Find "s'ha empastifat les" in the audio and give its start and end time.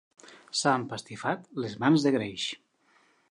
0.61-1.77